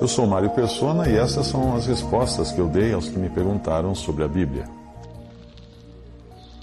[0.00, 3.28] Eu sou Mário Persona e essas são as respostas que eu dei aos que me
[3.28, 4.64] perguntaram sobre a Bíblia.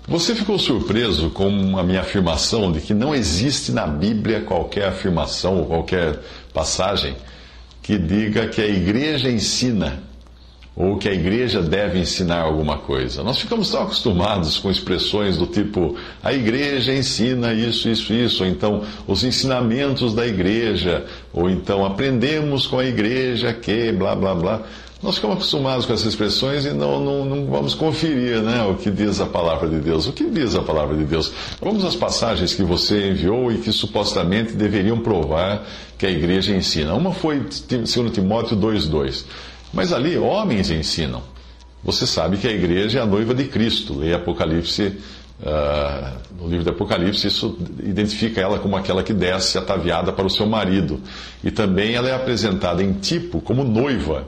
[0.08, 5.60] Você ficou surpreso com a minha afirmação de que não existe na Bíblia qualquer afirmação
[5.60, 6.20] ou qualquer
[6.54, 7.16] passagem
[7.82, 10.02] que diga que a igreja ensina
[10.76, 13.24] ou que a igreja deve ensinar alguma coisa.
[13.24, 18.50] Nós ficamos tão acostumados com expressões do tipo a igreja ensina isso, isso, isso, ou
[18.50, 24.62] então os ensinamentos da igreja, ou então aprendemos com a igreja que blá, blá, blá.
[25.04, 28.90] Nós ficamos acostumados com essas expressões e não, não, não vamos conferir né, o que
[28.90, 30.08] diz a palavra de Deus.
[30.08, 31.32] O que diz a palavra de Deus?
[31.62, 35.64] Vamos às passagens que você enviou e que supostamente deveriam provar
[35.98, 36.96] que a igreja ensina.
[36.96, 39.26] Uma foi 2 Timóteo 2,2.
[39.76, 41.22] Mas ali homens ensinam.
[41.84, 43.94] Você sabe que a igreja é a noiva de Cristo.
[43.94, 44.98] Leia Apocalipse,
[45.42, 50.30] uh, no livro de Apocalipse, isso identifica ela como aquela que desce ataviada para o
[50.30, 51.00] seu marido.
[51.44, 54.26] E também ela é apresentada em tipo como noiva,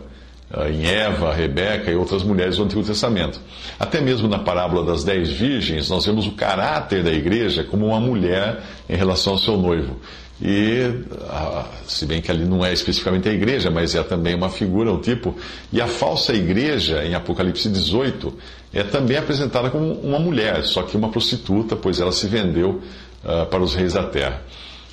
[0.52, 3.40] uh, em Eva, Rebeca e outras mulheres do Antigo Testamento.
[3.80, 8.00] Até mesmo na parábola das dez virgens, nós vemos o caráter da igreja como uma
[8.02, 10.00] mulher em relação ao seu noivo.
[10.42, 14.50] E, ah, se bem que ali não é especificamente a igreja, mas é também uma
[14.50, 15.36] figura, um tipo.
[15.74, 18.34] E a falsa igreja, em Apocalipse 18,
[18.72, 22.82] é também apresentada como uma mulher, só que uma prostituta, pois ela se vendeu
[23.24, 24.44] uh, para os reis da terra.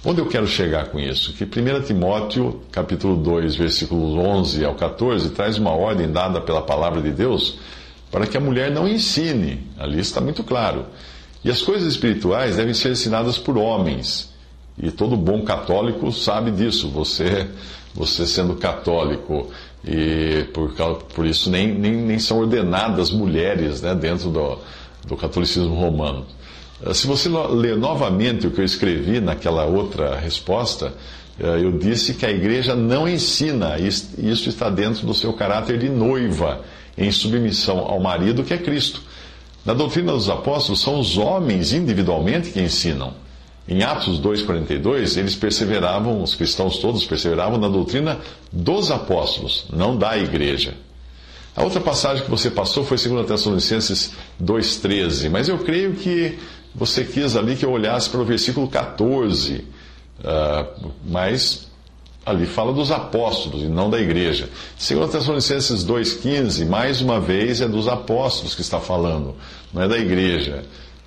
[0.03, 1.33] Onde eu quero chegar com isso?
[1.35, 7.03] Que 1 Timóteo, capítulo 2, versículos 11 ao 14, traz uma ordem dada pela palavra
[7.03, 7.59] de Deus
[8.11, 9.67] para que a mulher não ensine.
[9.79, 10.87] Ali está muito claro.
[11.43, 14.34] E as coisas espirituais devem ser ensinadas por homens
[14.79, 16.89] e todo bom católico sabe disso.
[16.91, 17.49] Você,
[17.95, 19.51] você sendo católico
[19.87, 20.73] e por,
[21.15, 24.59] por isso nem, nem, nem são ordenadas mulheres né, dentro do,
[25.07, 26.27] do catolicismo romano.
[26.93, 30.93] Se você ler novamente o que eu escrevi naquela outra resposta,
[31.39, 35.89] eh, eu disse que a igreja não ensina, isso está dentro do seu caráter de
[35.89, 36.63] noiva,
[36.99, 39.01] em submissão ao marido que é Cristo.
[39.65, 43.15] Na doutrina dos apóstolos, são os homens individualmente que ensinam.
[43.67, 48.19] Em Atos 2,42, eles perseveravam, os cristãos todos perseveravam na doutrina
[48.53, 50.75] dos apóstolos, não da igreja.
[51.57, 56.39] A outra passagem que você passou foi 2 Tessalonicenses 2,13, mas eu creio que
[56.75, 59.65] você quis ali que eu olhasse para o versículo 14, uh,
[60.25, 60.67] ah,
[61.07, 61.69] mas
[62.27, 64.49] ali fala dos apóstolos e não da igreja.
[64.77, 69.37] 2 Tessalonicenses 2,15, mais uma vez, é dos apóstolos que está falando,
[69.73, 70.65] não é da igreja.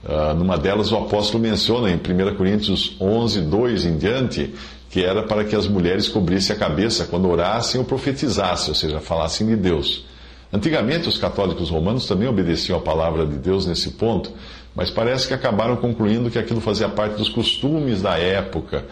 [0.08, 4.54] Uh, numa delas, o apóstolo menciona em 1 Coríntios 11, 2 em diante,
[4.90, 9.02] que era para que as mulheres cobrissem a cabeça quando orassem ou profetizassem, ou seja,
[9.02, 10.06] falassem de Deus.
[10.52, 14.32] Antigamente, os católicos romanos também obedeciam a palavra de Deus nesse ponto,
[14.74, 18.86] mas parece que acabaram concluindo que aquilo fazia parte dos costumes da época.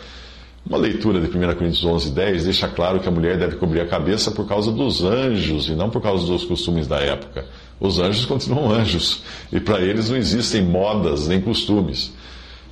[0.68, 3.88] Uma leitura de 1 Coríntios 11, 10 deixa claro que a mulher deve cobrir a
[3.88, 7.46] cabeça por causa dos anjos e não por causa dos costumes da época.
[7.80, 9.22] Os anjos continuam anjos
[9.52, 12.14] e para eles não existem modas nem costumes.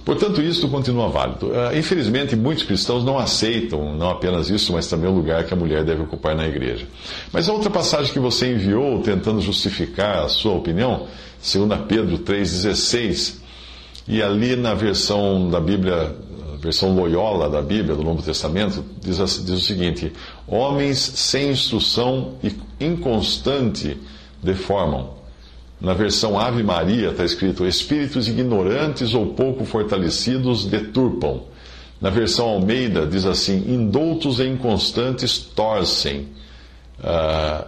[0.05, 1.47] Portanto, isso continua válido.
[1.47, 5.57] Uh, infelizmente, muitos cristãos não aceitam não apenas isso, mas também o lugar que a
[5.57, 6.85] mulher deve ocupar na igreja.
[7.31, 11.07] Mas a outra passagem que você enviou, tentando justificar a sua opinião,
[11.41, 13.35] 2 Pedro 3,16,
[14.05, 16.13] e ali na versão da Bíblia,
[16.59, 20.11] versão Loyola da Bíblia, do Novo Testamento, diz, diz o seguinte:
[20.45, 22.53] Homens sem instrução e
[22.83, 23.97] inconstante
[24.43, 25.11] deformam.
[25.79, 31.41] Na versão Ave Maria está escrito: Espíritos ignorantes ou pouco fortalecidos deturpam.
[31.99, 36.27] Na versão Almeida diz assim: Indoutos e inconstantes torcem.
[36.99, 37.65] Uh,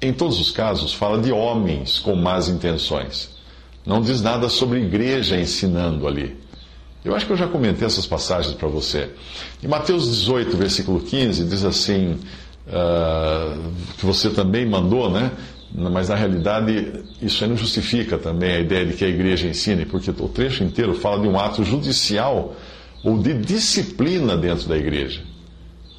[0.00, 3.30] em todos os casos, fala de homens com más intenções.
[3.84, 6.36] Não diz nada sobre igreja ensinando ali.
[7.04, 9.10] Eu acho que eu já comentei essas passagens para você.
[9.62, 12.18] Em Mateus 18, versículo 15, diz assim:
[12.68, 15.32] uh, que você também mandou, né?
[15.74, 19.84] Mas na realidade, isso aí não justifica também a ideia de que a igreja ensine,
[19.84, 22.56] porque o trecho inteiro fala de um ato judicial
[23.04, 25.20] ou de disciplina dentro da igreja.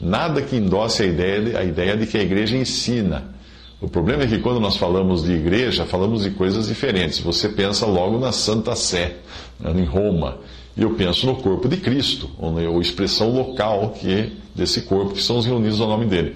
[0.02, 3.36] Nada que endosse a ideia, de, a ideia de que a igreja ensina.
[3.82, 7.20] O problema é que quando nós falamos de igreja, falamos de coisas diferentes.
[7.20, 9.18] Você pensa logo na Santa Sé,
[9.60, 10.38] né, em Roma.
[10.76, 15.38] E eu penso no corpo de Cristo, ou expressão local que desse corpo, que são
[15.38, 16.36] os reunidos ao nome dele.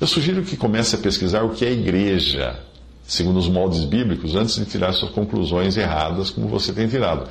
[0.00, 2.58] Eu sugiro que comece a pesquisar o que é igreja,
[3.04, 7.28] segundo os moldes bíblicos, antes de tirar suas conclusões erradas, como você tem tirado.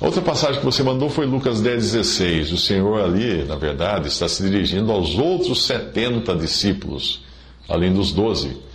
[0.00, 2.52] Outra passagem que você mandou foi Lucas 10,16.
[2.52, 7.22] O Senhor ali, na verdade, está se dirigindo aos outros 70 discípulos,
[7.68, 8.66] além dos 12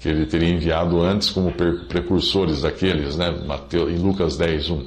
[0.00, 3.30] que ele teria enviado antes como precursores daqueles, né?
[3.46, 4.86] Mateus, em Lucas 10, 1.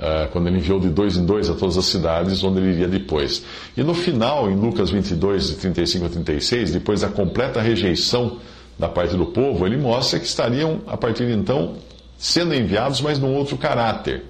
[0.00, 2.88] Uh, quando ele enviou de dois em dois a todas as cidades onde ele iria
[2.88, 3.42] depois.
[3.76, 8.38] E no final, em Lucas 22, de 35 a 36, depois da completa rejeição
[8.78, 11.74] da parte do povo, ele mostra que estariam, a partir de então,
[12.16, 14.24] sendo enviados, mas num outro caráter.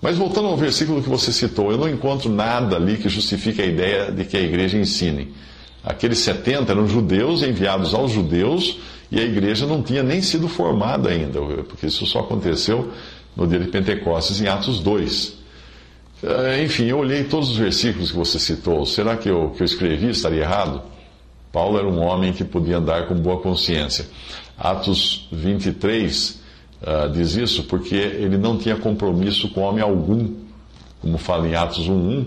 [0.00, 3.66] Mas voltando ao versículo que você citou, eu não encontro nada ali que justifique a
[3.66, 5.34] ideia de que a igreja ensine.
[5.82, 8.78] Aqueles 70 eram judeus enviados aos judeus
[9.12, 12.90] e a igreja não tinha nem sido formada ainda, porque isso só aconteceu
[13.36, 15.38] no dia de Pentecostes, em Atos 2.
[16.22, 18.86] Eh, enfim, eu olhei todos os versículos que você citou.
[18.86, 20.82] Será que eu, que eu escrevi estaria errado?
[21.52, 24.06] Paulo era um homem que podia andar com boa consciência.
[24.58, 26.40] Atos 23
[26.82, 30.34] uh, diz isso porque ele não tinha compromisso com homem algum,
[31.00, 32.26] como fala em Atos 1.1,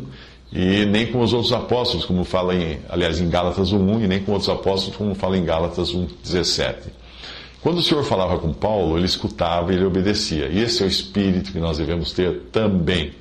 [0.53, 4.23] e nem com os outros apóstolos, como fala em, aliás, em Gálatas 1.1, e nem
[4.23, 6.75] com outros apóstolos, como fala em Gálatas 1.17.
[7.61, 10.47] Quando o Senhor falava com Paulo, ele escutava e ele obedecia.
[10.47, 13.13] E esse é o espírito que nós devemos ter também.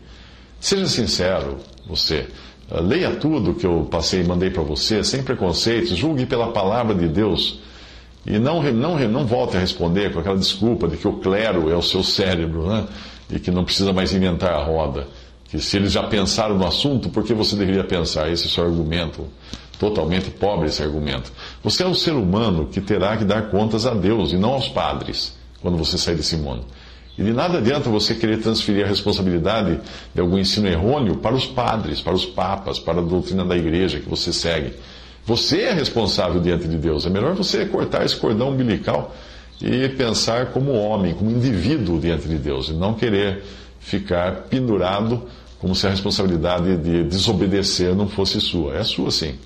[0.61, 2.27] Seja sincero, você.
[2.71, 6.95] Ah, leia tudo que eu passei e mandei para você, sem preconceitos, julgue pela palavra
[6.95, 7.61] de Deus.
[8.27, 11.77] E não, não, não volte a responder com aquela desculpa de que o clero é
[11.77, 12.87] o seu cérebro, né?
[13.31, 15.07] E que não precisa mais inventar a roda.
[15.49, 18.31] Que se eles já pensaram no assunto, por que você deveria pensar?
[18.31, 19.27] Esse é o seu argumento.
[19.79, 21.31] Totalmente pobre esse argumento.
[21.63, 24.69] Você é um ser humano que terá que dar contas a Deus e não aos
[24.69, 26.65] padres quando você sair desse mundo.
[27.19, 29.81] E de nada adianta você querer transferir a responsabilidade
[30.15, 33.99] de algum ensino errôneo para os padres, para os papas, para a doutrina da igreja
[33.99, 34.75] que você segue.
[35.25, 37.07] Você é responsável diante de Deus.
[37.07, 39.15] É melhor você cortar esse cordão umbilical
[39.61, 43.43] e pensar como homem, como indivíduo diante de Deus, e não querer
[43.81, 45.23] ficar pendurado
[45.59, 48.77] como se a responsabilidade de desobedecer não fosse sua.
[48.77, 49.37] É sua sim.